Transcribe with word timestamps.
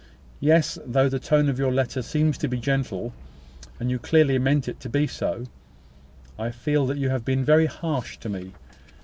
Yes; 0.39 0.79
though 0.83 1.07
the 1.07 1.19
tone 1.19 1.47
of 1.47 1.59
your 1.59 1.71
letter 1.71 2.01
seems 2.01 2.35
to 2.39 2.47
be 2.47 2.57
gentle, 2.57 3.13
and 3.79 3.91
you 3.91 3.99
clearly 3.99 4.39
mean 4.39 4.63
it 4.65 4.79
to 4.79 4.89
be 4.89 5.05
so, 5.05 5.45
I 6.39 6.49
feel 6.49 6.87
that 6.87 6.97
you 6.97 7.09
have 7.09 7.23
been 7.23 7.45
very 7.45 7.67
harsh 7.67 8.17
to 8.17 8.29
me. 8.29 8.53